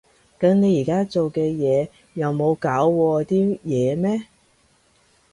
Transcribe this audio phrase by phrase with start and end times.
[0.39, 4.23] 噉你而家做嘅嘢又冇搞禍啲嘢咩？